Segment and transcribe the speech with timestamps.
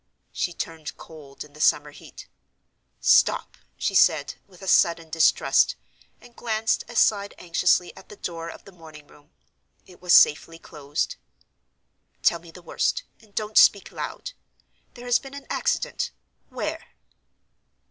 [0.33, 2.27] She turned cold in the summer heat.
[2.99, 5.75] "Stop!" she said, with a sudden distrust,
[6.19, 9.29] and glanced aside anxiously at the door of the morning room.
[9.85, 11.17] It was safely closed.
[12.23, 14.31] "Tell me the worst; and don't speak loud.
[14.95, 16.09] There has been an accident.
[16.49, 16.83] Where?"